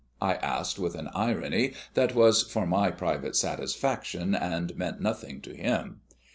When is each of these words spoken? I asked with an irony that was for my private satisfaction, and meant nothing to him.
I 0.19 0.33
asked 0.37 0.79
with 0.79 0.95
an 0.95 1.09
irony 1.13 1.73
that 1.93 2.15
was 2.15 2.41
for 2.41 2.65
my 2.65 2.89
private 2.89 3.35
satisfaction, 3.35 4.33
and 4.33 4.75
meant 4.75 4.99
nothing 4.99 5.41
to 5.41 5.55
him. 5.55 6.01